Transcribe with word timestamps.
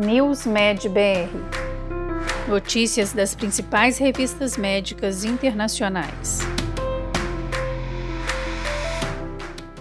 NewsMed 0.00 0.88
BR. 0.88 1.28
Notícias 2.48 3.12
das 3.12 3.34
principais 3.34 3.98
revistas 3.98 4.56
médicas 4.56 5.24
internacionais. 5.24 6.38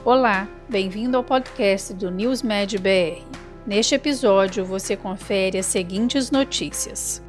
Olá, 0.03 0.45
bem-vindo 0.67 1.15
ao 1.15 1.23
podcast 1.23 1.93
do 1.93 2.11
NewsMed 2.11 2.79
BR. 2.79 3.23
Neste 3.65 3.95
episódio, 3.95 4.65
você 4.65 4.97
confere 4.97 5.57
as 5.57 5.67
seguintes 5.67 6.29
notícias. 6.29 7.23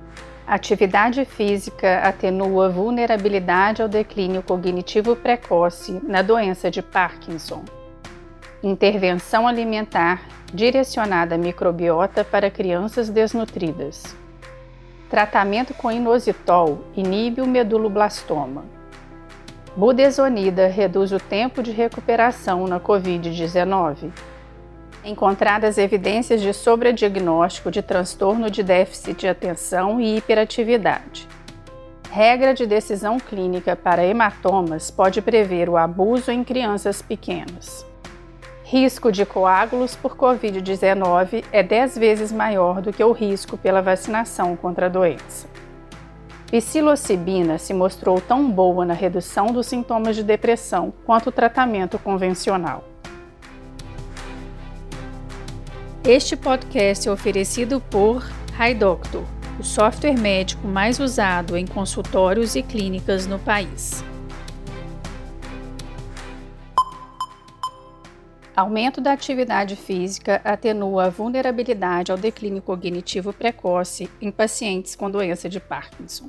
Atividade 0.45 1.25
física 1.25 2.01
atenua 2.01 2.71
vulnerabilidade 2.71 3.83
ao 3.83 3.89
declínio 3.89 4.43
cognitivo 4.43 5.15
precoce 5.15 6.01
na 6.03 6.23
doença 6.23 6.69
de 6.69 6.83
Parkinson. 6.83 7.65
Intervenção 8.63 9.49
alimentar 9.49 10.21
direcionada 10.53 11.35
à 11.35 11.39
microbiota 11.39 12.23
para 12.23 12.51
crianças 12.51 13.09
desnutridas. 13.09 14.15
Tratamento 15.09 15.73
com 15.73 15.91
inositol 15.91 16.85
inibe 16.95 17.41
o 17.41 17.47
meduloblastoma. 17.47 18.67
Budesonida 19.75 20.67
reduz 20.67 21.11
o 21.11 21.19
tempo 21.19 21.63
de 21.63 21.71
recuperação 21.71 22.67
na 22.67 22.79
COVID-19. 22.79 24.11
Encontradas 25.07 25.79
evidências 25.79 26.43
de 26.43 26.53
sobrediagnóstico 26.53 27.71
de 27.71 27.81
transtorno 27.81 28.51
de 28.51 28.63
déficit 28.63 29.21
de 29.21 29.27
atenção 29.27 29.99
e 29.99 30.19
hiperatividade. 30.19 31.27
Regra 32.11 32.53
de 32.53 32.67
decisão 32.67 33.19
clínica 33.19 33.75
para 33.75 34.05
hematomas 34.05 34.91
pode 34.91 35.23
prever 35.23 35.71
o 35.71 35.79
abuso 35.79 36.31
em 36.31 36.45
crianças 36.45 37.01
pequenas 37.01 37.89
risco 38.71 39.11
de 39.11 39.27
coágulos 39.27 39.97
por 39.97 40.17
Covid-19 40.17 41.45
é 41.51 41.61
10 41.61 41.99
vezes 41.99 42.31
maior 42.31 42.81
do 42.81 42.93
que 42.93 43.03
o 43.03 43.11
risco 43.11 43.59
pela 43.59 43.83
vacinação 43.83 44.55
contra 44.55 44.87
a 44.87 44.89
doença. 44.89 45.49
Psilocibina 46.47 47.59
se 47.59 47.75
mostrou 47.75 48.21
tão 48.21 48.49
boa 48.49 48.85
na 48.85 48.95
redução 48.95 49.49
dos 49.49 49.67
sintomas 49.67 50.15
de 50.15 50.23
depressão 50.23 50.93
quanto 51.05 51.31
o 51.31 51.33
tratamento 51.33 51.99
convencional. 51.99 52.85
Este 56.05 56.37
podcast 56.37 57.09
é 57.09 57.11
oferecido 57.11 57.81
por 57.81 58.25
HiDoctor, 58.57 59.25
o 59.59 59.65
software 59.65 60.17
médico 60.17 60.69
mais 60.69 61.01
usado 61.01 61.57
em 61.57 61.67
consultórios 61.67 62.55
e 62.55 62.63
clínicas 62.63 63.27
no 63.27 63.41
país. 63.41 64.05
Aumento 68.61 69.01
da 69.01 69.13
atividade 69.15 69.75
física 69.75 70.39
atenua 70.45 71.05
a 71.05 71.09
vulnerabilidade 71.09 72.13
ao 72.13 72.19
declínio 72.19 72.61
cognitivo 72.61 73.33
precoce 73.33 74.07
em 74.21 74.31
pacientes 74.31 74.95
com 74.95 75.11
doença 75.11 75.49
de 75.49 75.59
Parkinson. 75.59 76.29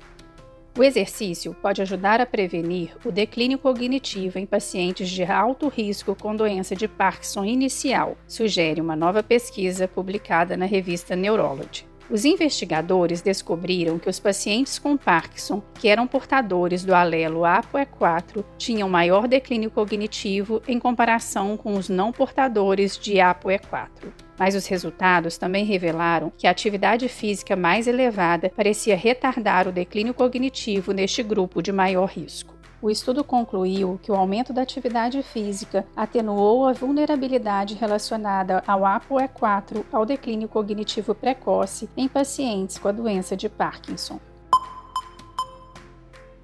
O 0.79 0.81
exercício 0.81 1.53
pode 1.53 1.81
ajudar 1.81 2.21
a 2.21 2.25
prevenir 2.25 2.95
o 3.03 3.11
declínio 3.11 3.59
cognitivo 3.59 4.39
em 4.39 4.45
pacientes 4.45 5.09
de 5.09 5.25
alto 5.25 5.67
risco 5.67 6.15
com 6.15 6.33
doença 6.33 6.73
de 6.73 6.87
Parkinson 6.87 7.43
inicial, 7.43 8.15
sugere 8.25 8.79
uma 8.79 8.95
nova 8.95 9.21
pesquisa 9.21 9.85
publicada 9.85 10.55
na 10.55 10.65
revista 10.65 11.17
Neurology. 11.17 11.90
Os 12.11 12.25
investigadores 12.25 13.21
descobriram 13.21 13.97
que 13.97 14.09
os 14.09 14.19
pacientes 14.19 14.77
com 14.77 14.97
Parkinson, 14.97 15.63
que 15.75 15.87
eram 15.87 16.05
portadores 16.05 16.83
do 16.83 16.93
alelo 16.93 17.43
ApoE4, 17.43 18.43
tinham 18.57 18.89
maior 18.89 19.29
declínio 19.29 19.71
cognitivo 19.71 20.61
em 20.67 20.77
comparação 20.77 21.55
com 21.55 21.71
os 21.71 21.87
não 21.87 22.11
portadores 22.11 22.99
de 22.99 23.13
ApoE4. 23.13 23.87
Mas 24.37 24.55
os 24.55 24.65
resultados 24.65 25.37
também 25.37 25.63
revelaram 25.63 26.33
que 26.37 26.47
a 26.47 26.51
atividade 26.51 27.07
física 27.07 27.55
mais 27.55 27.87
elevada 27.87 28.51
parecia 28.53 28.97
retardar 28.97 29.65
o 29.69 29.71
declínio 29.71 30.13
cognitivo 30.13 30.91
neste 30.91 31.23
grupo 31.23 31.61
de 31.61 31.71
maior 31.71 32.09
risco. 32.09 32.60
O 32.81 32.89
estudo 32.89 33.23
concluiu 33.23 33.99
que 34.01 34.11
o 34.11 34.15
aumento 34.15 34.51
da 34.51 34.63
atividade 34.63 35.21
física 35.21 35.85
atenuou 35.95 36.65
a 36.65 36.73
vulnerabilidade 36.73 37.75
relacionada 37.75 38.63
ao 38.65 38.81
ApoE4 38.81 39.85
ao 39.91 40.03
declínio 40.03 40.49
cognitivo 40.49 41.13
precoce 41.13 41.87
em 41.95 42.07
pacientes 42.07 42.79
com 42.79 42.87
a 42.87 42.91
doença 42.91 43.37
de 43.37 43.47
Parkinson. 43.47 44.19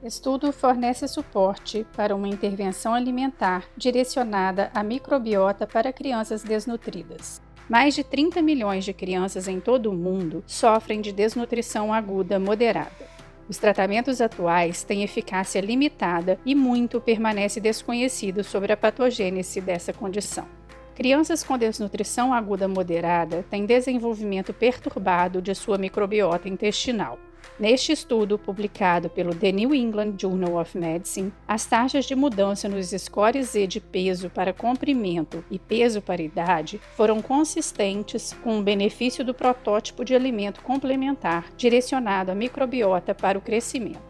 Estudo 0.04 0.52
fornece 0.54 1.08
suporte 1.08 1.88
para 1.96 2.16
uma 2.16 2.28
intervenção 2.28 2.94
alimentar 2.94 3.66
direcionada 3.76 4.70
à 4.76 4.84
microbiota 4.84 5.66
para 5.66 5.92
crianças 5.92 6.44
desnutridas. 6.44 7.42
Mais 7.68 7.96
de 7.96 8.04
30 8.04 8.44
milhões 8.44 8.86
de 8.86 8.94
crianças 8.94 9.48
em 9.48 9.60
todo 9.60 9.90
o 9.90 9.94
mundo 9.94 10.44
sofrem 10.46 11.02
de 11.02 11.12
desnutrição 11.12 11.92
aguda 11.92 12.40
moderada. 12.40 13.17
Os 13.50 13.58
tratamentos 13.58 14.20
atuais 14.20 14.84
têm 14.84 15.04
eficácia 15.04 15.62
limitada 15.62 16.38
e 16.46 16.54
muito 16.54 17.00
permanece 17.00 17.62
desconhecido 17.62 18.44
sobre 18.44 18.74
a 18.74 18.78
patogênese 18.78 19.62
dessa 19.62 19.94
condição. 19.94 20.57
Crianças 20.98 21.44
com 21.44 21.60
desnutrição 21.60 22.34
aguda 22.34 22.68
moderada 22.68 23.46
têm 23.52 23.68
desenvolvimento 23.68 24.52
perturbado 24.52 25.40
de 25.40 25.54
sua 25.54 25.78
microbiota 25.78 26.50
intestinal. 26.50 27.20
Neste 27.60 27.92
estudo, 27.92 28.40
publicado 28.40 29.08
pelo 29.08 29.36
The 29.36 29.52
New 29.52 29.76
England 29.76 30.16
Journal 30.20 30.60
of 30.60 30.76
Medicine, 30.76 31.32
as 31.48 31.68
taxas 31.68 32.06
de 32.06 32.16
mudança 32.16 32.68
nos 32.68 32.90
scores 32.90 33.50
Z 33.50 33.68
de 33.68 33.80
peso 33.80 34.28
para 34.32 34.52
comprimento 34.52 35.46
e 35.52 35.60
peso 35.60 36.02
para 36.02 36.20
idade 36.20 36.82
foram 36.96 37.22
consistentes 37.22 38.36
com 38.44 38.58
o 38.58 38.64
benefício 38.64 39.24
do 39.24 39.36
protótipo 39.36 40.04
de 40.04 40.16
alimento 40.16 40.64
complementar 40.64 41.46
direcionado 41.56 42.32
à 42.32 42.36
microbiota 42.36 43.14
para 43.14 43.38
o 43.38 43.42
crescimento. 43.42 44.07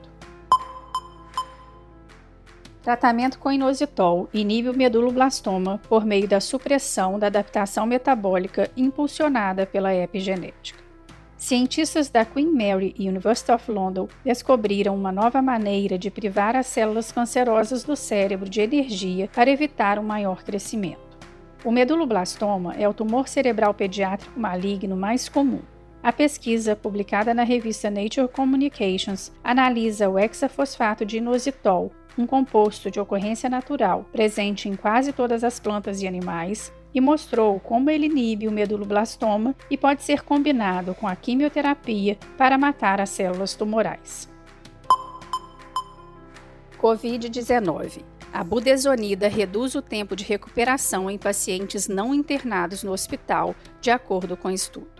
Tratamento 2.87 3.37
com 3.37 3.51
inositol 3.51 4.29
inibe 4.33 4.69
o 4.69 4.73
meduloblastoma 4.73 5.77
por 5.89 6.05
meio 6.05 6.25
da 6.25 6.39
supressão 6.39 7.19
da 7.19 7.27
adaptação 7.27 7.85
metabólica 7.85 8.71
impulsionada 8.77 9.65
pela 9.65 9.93
epigenética. 9.93 10.81
Cientistas 11.35 12.07
da 12.07 12.23
Queen 12.23 12.49
Mary 12.49 12.95
e 12.97 13.09
University 13.09 13.51
of 13.51 13.69
London 13.69 14.07
descobriram 14.23 14.95
uma 14.95 15.11
nova 15.11 15.41
maneira 15.41 15.97
de 15.97 16.09
privar 16.09 16.55
as 16.55 16.67
células 16.67 17.11
cancerosas 17.11 17.83
do 17.83 17.93
cérebro 17.93 18.49
de 18.49 18.61
energia 18.61 19.29
para 19.35 19.51
evitar 19.51 19.99
um 19.99 20.03
maior 20.03 20.41
crescimento. 20.41 21.17
O 21.65 21.71
meduloblastoma 21.73 22.73
é 22.75 22.87
o 22.87 22.93
tumor 22.93 23.27
cerebral 23.27 23.73
pediátrico 23.73 24.39
maligno 24.39 24.95
mais 24.95 25.27
comum. 25.27 25.59
A 26.07 26.13
pesquisa, 26.13 26.73
publicada 26.73 27.33
na 27.33 27.43
revista 27.43 27.91
Nature 27.91 28.29
Communications, 28.29 29.29
analisa 29.43 30.07
o 30.07 30.17
hexafosfato 30.17 31.05
de 31.05 31.17
inositol, 31.17 31.91
um 32.17 32.25
composto 32.25 32.89
de 32.89 32.97
ocorrência 32.97 33.49
natural 33.49 34.05
presente 34.09 34.69
em 34.69 34.75
quase 34.77 35.11
todas 35.11 35.43
as 35.43 35.59
plantas 35.59 36.01
e 36.01 36.07
animais, 36.07 36.71
e 36.95 37.01
mostrou 37.01 37.59
como 37.59 37.89
ele 37.89 38.05
inibe 38.05 38.47
o 38.47 38.51
meduloblastoma 38.53 39.53
e 39.69 39.75
pode 39.75 40.01
ser 40.01 40.23
combinado 40.23 40.95
com 40.95 41.09
a 41.09 41.13
quimioterapia 41.13 42.17
para 42.37 42.57
matar 42.57 43.01
as 43.01 43.09
células 43.09 43.53
tumorais. 43.53 44.29
Covid-19. 46.79 48.01
A 48.31 48.45
budesonida 48.45 49.27
reduz 49.27 49.75
o 49.75 49.81
tempo 49.81 50.15
de 50.15 50.23
recuperação 50.23 51.11
em 51.11 51.17
pacientes 51.17 51.89
não 51.89 52.13
internados 52.13 52.81
no 52.81 52.93
hospital, 52.93 53.53
de 53.81 53.91
acordo 53.91 54.37
com 54.37 54.49
estudo. 54.49 54.96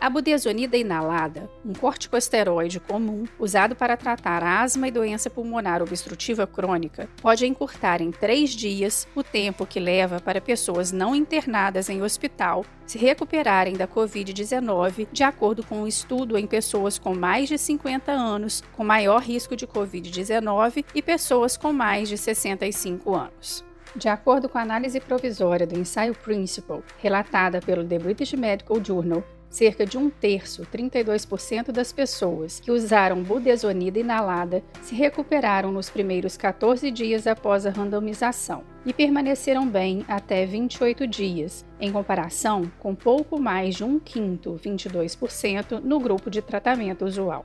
A 0.00 0.08
budesonida 0.08 0.78
inalada, 0.78 1.50
um 1.62 1.74
corticosteroide 1.74 2.80
comum 2.80 3.26
usado 3.38 3.76
para 3.76 3.98
tratar 3.98 4.42
asma 4.42 4.88
e 4.88 4.90
doença 4.90 5.28
pulmonar 5.28 5.82
obstrutiva 5.82 6.46
crônica, 6.46 7.06
pode 7.20 7.46
encurtar 7.46 8.00
em 8.00 8.10
três 8.10 8.48
dias 8.48 9.06
o 9.14 9.22
tempo 9.22 9.66
que 9.66 9.78
leva 9.78 10.18
para 10.18 10.40
pessoas 10.40 10.90
não 10.90 11.14
internadas 11.14 11.90
em 11.90 12.00
hospital 12.00 12.64
se 12.86 12.96
recuperarem 12.96 13.76
da 13.76 13.86
Covid-19, 13.86 15.06
de 15.12 15.22
acordo 15.22 15.62
com 15.62 15.82
um 15.82 15.86
estudo 15.86 16.38
em 16.38 16.46
pessoas 16.46 16.98
com 16.98 17.14
mais 17.14 17.50
de 17.50 17.58
50 17.58 18.10
anos 18.10 18.64
com 18.72 18.82
maior 18.82 19.20
risco 19.20 19.54
de 19.54 19.66
Covid-19 19.66 20.82
e 20.94 21.02
pessoas 21.02 21.58
com 21.58 21.74
mais 21.74 22.08
de 22.08 22.16
65 22.16 23.14
anos. 23.14 23.62
De 23.94 24.08
acordo 24.08 24.48
com 24.48 24.56
a 24.56 24.62
análise 24.62 24.98
provisória 24.98 25.66
do 25.66 25.78
ensaio 25.78 26.14
Principal, 26.14 26.82
relatada 26.98 27.60
pelo 27.60 27.84
The 27.84 27.98
British 27.98 28.32
Medical 28.32 28.82
Journal, 28.82 29.22
Cerca 29.50 29.84
de 29.84 29.98
um 29.98 30.08
terço, 30.08 30.64
32% 30.64 31.72
das 31.72 31.92
pessoas 31.92 32.60
que 32.60 32.70
usaram 32.70 33.20
budesonida 33.20 33.98
inalada 33.98 34.62
se 34.80 34.94
recuperaram 34.94 35.72
nos 35.72 35.90
primeiros 35.90 36.36
14 36.36 36.88
dias 36.92 37.26
após 37.26 37.66
a 37.66 37.70
randomização 37.70 38.62
e 38.86 38.92
permaneceram 38.92 39.68
bem 39.68 40.04
até 40.06 40.46
28 40.46 41.04
dias, 41.04 41.64
em 41.80 41.90
comparação 41.90 42.70
com 42.78 42.94
pouco 42.94 43.40
mais 43.40 43.74
de 43.74 43.82
um 43.82 43.98
quinto, 43.98 44.54
22%, 44.64 45.80
no 45.80 45.98
grupo 45.98 46.30
de 46.30 46.40
tratamento 46.40 47.04
usual. 47.04 47.44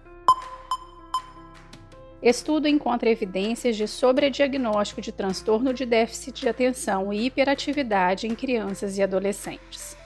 Estudo 2.22 2.68
encontra 2.68 3.10
evidências 3.10 3.76
de 3.76 3.88
sobrediagnóstico 3.88 5.02
de 5.02 5.12
transtorno 5.12 5.74
de 5.74 5.88
déficit 5.88 6.42
de 6.42 6.50
atenção 6.50 7.12
e 7.12 7.26
hiperatividade 7.26 8.28
em 8.28 8.36
crianças 8.36 8.96
e 9.00 9.02
adolescentes. 9.02 10.05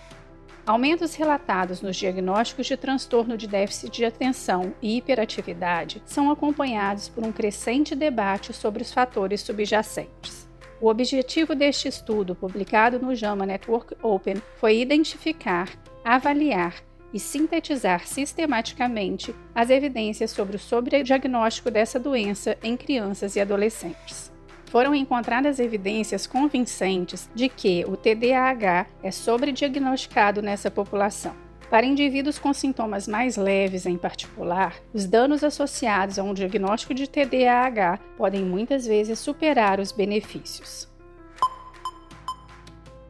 Aumentos 0.69 1.15
relatados 1.15 1.81
nos 1.81 1.95
diagnósticos 1.95 2.67
de 2.67 2.77
transtorno 2.77 3.35
de 3.35 3.47
déficit 3.47 3.89
de 3.89 4.05
atenção 4.05 4.71
e 4.79 4.97
hiperatividade 4.97 5.99
são 6.05 6.29
acompanhados 6.29 7.09
por 7.09 7.25
um 7.25 7.31
crescente 7.31 7.95
debate 7.95 8.53
sobre 8.53 8.83
os 8.83 8.93
fatores 8.93 9.41
subjacentes. 9.41 10.47
O 10.79 10.87
objetivo 10.87 11.55
deste 11.55 11.87
estudo, 11.87 12.35
publicado 12.35 12.99
no 12.99 13.15
JAMA 13.15 13.47
Network 13.47 13.95
Open, 14.03 14.35
foi 14.57 14.79
identificar, 14.79 15.69
avaliar 16.05 16.75
e 17.11 17.19
sintetizar 17.19 18.05
sistematicamente 18.05 19.33
as 19.55 19.71
evidências 19.71 20.29
sobre 20.29 20.55
o 20.55 20.59
sobrediagnóstico 20.59 21.71
dessa 21.71 21.99
doença 21.99 22.55
em 22.61 22.77
crianças 22.77 23.35
e 23.35 23.39
adolescentes 23.39 24.31
foram 24.69 24.95
encontradas 24.95 25.59
evidências 25.59 26.25
convincentes 26.25 27.29
de 27.33 27.49
que 27.49 27.83
o 27.87 27.97
TDAH 27.97 28.85
é 29.03 29.11
sobrediagnosticado 29.11 30.41
nessa 30.41 30.71
população. 30.71 31.33
Para 31.69 31.85
indivíduos 31.85 32.39
com 32.39 32.51
sintomas 32.51 33.07
mais 33.07 33.37
leves, 33.37 33.85
em 33.85 33.97
particular, 33.97 34.75
os 34.91 35.05
danos 35.05 35.43
associados 35.43 36.17
a 36.17 36.23
um 36.23 36.33
diagnóstico 36.33 36.93
de 36.95 37.07
TDAH 37.07 37.99
podem 38.17 38.43
muitas 38.43 38.87
vezes 38.87 39.19
superar 39.19 39.79
os 39.79 39.91
benefícios. 39.91 40.87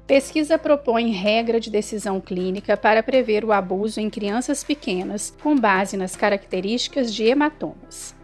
Pesquisa 0.05 0.57
propõe 0.57 1.11
regra 1.11 1.59
de 1.59 1.69
decisão 1.69 2.19
clínica 2.19 2.75
para 2.75 3.03
prever 3.03 3.45
o 3.45 3.53
abuso 3.53 4.01
em 4.01 4.09
crianças 4.09 4.63
pequenas 4.63 5.33
com 5.41 5.55
base 5.55 5.95
nas 5.95 6.15
características 6.15 7.13
de 7.13 7.25
hematomas. 7.25 8.18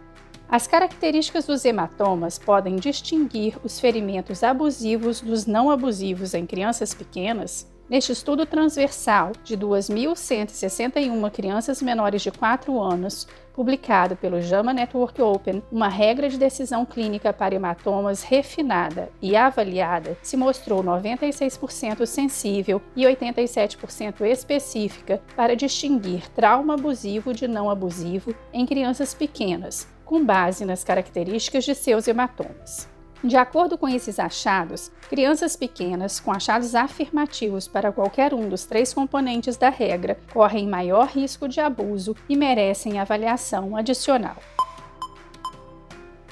As 0.48 0.66
características 0.66 1.44
dos 1.44 1.64
hematomas 1.64 2.38
podem 2.38 2.76
distinguir 2.76 3.58
os 3.64 3.80
ferimentos 3.80 4.44
abusivos 4.44 5.20
dos 5.20 5.44
não 5.44 5.70
abusivos 5.70 6.34
em 6.34 6.46
crianças 6.46 6.94
pequenas. 6.94 7.66
Neste 7.90 8.12
estudo 8.12 8.46
transversal 8.46 9.32
de 9.44 9.56
2.161 9.56 11.30
crianças 11.30 11.82
menores 11.82 12.22
de 12.22 12.30
4 12.30 12.80
anos, 12.80 13.26
publicado 13.54 14.16
pelo 14.16 14.40
JAMA 14.40 14.72
Network 14.72 15.20
Open, 15.20 15.62
uma 15.70 15.88
regra 15.88 16.28
de 16.28 16.36
decisão 16.36 16.84
clínica 16.84 17.32
para 17.32 17.54
hematomas 17.54 18.22
refinada 18.22 19.08
e 19.22 19.36
avaliada 19.36 20.16
se 20.20 20.36
mostrou 20.36 20.82
96% 20.82 22.06
sensível 22.06 22.82
e 22.94 23.04
87% 23.04 24.20
específica 24.22 25.22
para 25.34 25.56
distinguir 25.56 26.28
trauma 26.30 26.74
abusivo 26.74 27.32
de 27.32 27.46
não 27.48 27.70
abusivo 27.70 28.34
em 28.52 28.66
crianças 28.66 29.14
pequenas, 29.14 29.86
com 30.06 30.24
base 30.24 30.64
nas 30.64 30.82
características 30.82 31.64
de 31.64 31.74
seus 31.74 32.08
hematomas. 32.08 32.88
De 33.24 33.36
acordo 33.36 33.76
com 33.76 33.88
esses 33.88 34.20
achados, 34.20 34.92
crianças 35.08 35.56
pequenas 35.56 36.20
com 36.20 36.30
achados 36.30 36.74
afirmativos 36.74 37.66
para 37.66 37.90
qualquer 37.90 38.32
um 38.32 38.48
dos 38.48 38.64
três 38.64 38.94
componentes 38.94 39.56
da 39.56 39.68
regra 39.68 40.16
correm 40.32 40.68
maior 40.68 41.08
risco 41.08 41.48
de 41.48 41.60
abuso 41.60 42.14
e 42.28 42.36
merecem 42.36 43.00
avaliação 43.00 43.76
adicional. 43.76 44.36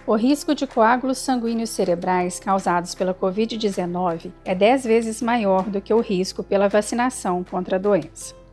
O 0.06 0.14
risco 0.14 0.54
de 0.54 0.66
coágulos 0.66 1.18
sanguíneos 1.18 1.70
cerebrais 1.70 2.38
causados 2.38 2.94
pela 2.94 3.14
Covid-19 3.14 4.30
é 4.44 4.54
10 4.54 4.84
vezes 4.84 5.22
maior 5.22 5.64
do 5.64 5.80
que 5.80 5.94
o 5.94 6.00
risco 6.00 6.44
pela 6.44 6.68
vacinação 6.68 7.42
contra 7.42 7.76
a 7.76 7.78
doença. 7.78 8.43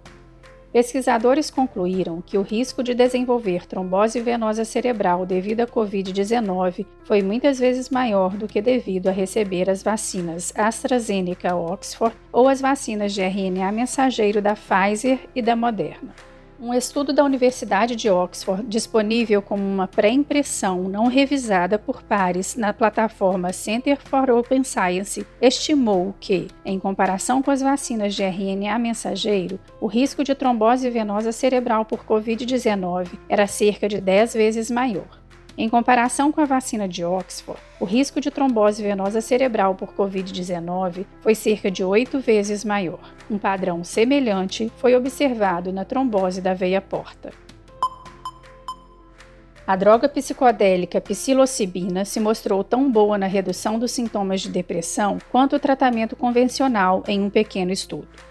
Pesquisadores 0.71 1.49
concluíram 1.49 2.21
que 2.21 2.37
o 2.37 2.41
risco 2.41 2.81
de 2.81 2.93
desenvolver 2.93 3.65
trombose 3.65 4.21
venosa 4.21 4.63
cerebral 4.63 5.25
devido 5.25 5.59
à 5.59 5.67
Covid-19 5.67 6.85
foi 7.03 7.21
muitas 7.21 7.59
vezes 7.59 7.89
maior 7.89 8.37
do 8.37 8.47
que 8.47 8.61
devido 8.61 9.07
a 9.07 9.11
receber 9.11 9.69
as 9.69 9.83
vacinas 9.83 10.53
AstraZeneca 10.55 11.55
Oxford 11.55 12.15
ou 12.31 12.47
as 12.47 12.61
vacinas 12.61 13.13
de 13.13 13.21
RNA 13.21 13.69
mensageiro 13.73 14.41
da 14.41 14.55
Pfizer 14.55 15.19
e 15.35 15.41
da 15.41 15.57
Moderna. 15.57 16.30
Um 16.63 16.75
estudo 16.75 17.11
da 17.11 17.23
Universidade 17.23 17.95
de 17.95 18.07
Oxford, 18.07 18.63
disponível 18.67 19.41
como 19.41 19.63
uma 19.63 19.87
pré-impressão 19.87 20.83
não 20.83 21.07
revisada 21.07 21.79
por 21.79 22.03
pares 22.03 22.55
na 22.55 22.71
plataforma 22.71 23.51
Center 23.51 23.97
for 23.99 24.29
Open 24.29 24.63
Science, 24.63 25.25
estimou 25.41 26.13
que, 26.19 26.49
em 26.63 26.79
comparação 26.79 27.41
com 27.41 27.49
as 27.49 27.61
vacinas 27.61 28.13
de 28.13 28.21
RNA 28.21 28.77
mensageiro, 28.77 29.59
o 29.79 29.87
risco 29.87 30.23
de 30.23 30.35
trombose 30.35 30.87
venosa 30.91 31.31
cerebral 31.31 31.83
por 31.83 32.05
Covid-19 32.05 33.07
era 33.27 33.47
cerca 33.47 33.89
de 33.89 33.99
10 33.99 34.35
vezes 34.35 34.69
maior. 34.69 35.20
Em 35.57 35.67
comparação 35.67 36.31
com 36.31 36.39
a 36.39 36.45
vacina 36.45 36.87
de 36.87 37.03
Oxford, 37.03 37.59
o 37.79 37.85
risco 37.85 38.21
de 38.21 38.31
trombose 38.31 38.81
venosa 38.81 39.19
cerebral 39.19 39.75
por 39.75 39.93
Covid-19 39.93 41.05
foi 41.19 41.35
cerca 41.35 41.69
de 41.69 41.83
oito 41.83 42.19
vezes 42.19 42.63
maior. 42.63 42.99
Um 43.29 43.37
padrão 43.37 43.83
semelhante 43.83 44.71
foi 44.77 44.95
observado 44.95 45.73
na 45.73 45.83
trombose 45.83 46.41
da 46.41 46.53
veia 46.53 46.81
porta. 46.81 47.31
A 49.67 49.75
droga 49.75 50.09
psicodélica 50.09 50.99
psilocibina 50.99 52.03
se 52.05 52.19
mostrou 52.19 52.63
tão 52.63 52.89
boa 52.89 53.17
na 53.17 53.27
redução 53.27 53.77
dos 53.77 53.91
sintomas 53.91 54.41
de 54.41 54.49
depressão 54.49 55.17
quanto 55.31 55.55
o 55.55 55.59
tratamento 55.59 56.15
convencional 56.15 57.03
em 57.07 57.21
um 57.21 57.29
pequeno 57.29 57.71
estudo. 57.71 58.30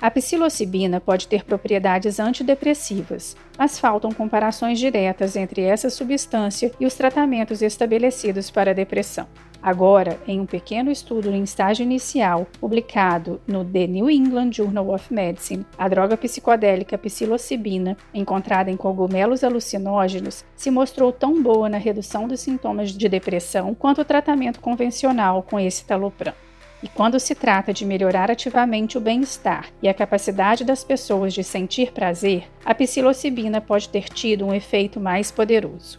A 0.00 0.10
psilocibina 0.10 1.00
pode 1.00 1.26
ter 1.26 1.42
propriedades 1.42 2.20
antidepressivas, 2.20 3.34
mas 3.58 3.78
faltam 3.78 4.12
comparações 4.12 4.78
diretas 4.78 5.36
entre 5.36 5.62
essa 5.62 5.88
substância 5.88 6.70
e 6.78 6.84
os 6.84 6.94
tratamentos 6.94 7.62
estabelecidos 7.62 8.50
para 8.50 8.72
a 8.72 8.74
depressão. 8.74 9.26
Agora, 9.62 10.20
em 10.28 10.38
um 10.38 10.46
pequeno 10.46 10.90
estudo 10.90 11.30
em 11.30 11.42
estágio 11.42 11.82
inicial, 11.82 12.46
publicado 12.60 13.40
no 13.48 13.64
The 13.64 13.86
New 13.86 14.10
England 14.10 14.52
Journal 14.52 14.90
of 14.90 15.12
Medicine, 15.12 15.66
a 15.78 15.88
droga 15.88 16.16
psicodélica 16.16 16.98
psilocibina, 16.98 17.96
encontrada 18.12 18.70
em 18.70 18.76
cogumelos 18.76 19.42
alucinógenos, 19.42 20.44
se 20.54 20.70
mostrou 20.70 21.10
tão 21.10 21.42
boa 21.42 21.70
na 21.70 21.78
redução 21.78 22.28
dos 22.28 22.40
sintomas 22.40 22.90
de 22.90 23.08
depressão 23.08 23.74
quanto 23.74 24.02
o 24.02 24.04
tratamento 24.04 24.60
convencional 24.60 25.42
com 25.42 25.58
esse 25.58 25.84
talopram. 25.84 26.34
E 26.82 26.88
quando 26.88 27.18
se 27.18 27.34
trata 27.34 27.72
de 27.72 27.86
melhorar 27.86 28.30
ativamente 28.30 28.98
o 28.98 29.00
bem-estar 29.00 29.68
e 29.82 29.88
a 29.88 29.94
capacidade 29.94 30.62
das 30.62 30.84
pessoas 30.84 31.32
de 31.32 31.42
sentir 31.42 31.90
prazer, 31.92 32.44
a 32.64 32.74
psilocibina 32.74 33.60
pode 33.60 33.88
ter 33.88 34.04
tido 34.10 34.44
um 34.44 34.52
efeito 34.52 35.00
mais 35.00 35.30
poderoso. 35.30 35.98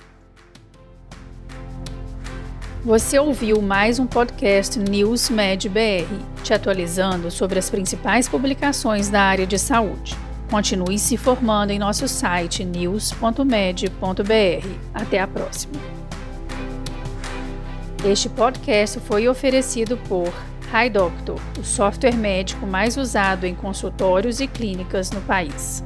Você 2.85 3.17
ouviu 3.17 3.61
mais 3.61 3.99
um 3.99 4.05
podcast 4.05 4.77
News 4.79 5.29
Med 5.29 5.67
BR, 5.67 6.07
te 6.43 6.53
atualizando 6.53 7.29
sobre 7.31 7.57
as 7.59 7.69
principais 7.69 8.29
publicações 8.29 9.09
da 9.09 9.21
área 9.21 9.47
de 9.47 9.57
saúde. 9.57 10.15
Continue 10.49 10.97
se 10.97 11.17
formando 11.17 11.71
em 11.71 11.79
nosso 11.79 12.07
site 12.07 12.63
news.med.br. 12.63 13.89
Até 14.93 15.19
a 15.19 15.27
próxima. 15.27 15.73
Este 18.05 18.29
podcast 18.29 18.99
foi 19.01 19.27
oferecido 19.27 19.97
por 20.07 20.31
HiDoctor, 20.73 21.39
o 21.57 21.63
software 21.63 22.15
médico 22.15 22.67
mais 22.67 22.97
usado 22.97 23.45
em 23.45 23.55
consultórios 23.55 24.39
e 24.39 24.47
clínicas 24.47 25.11
no 25.11 25.21
país. 25.21 25.81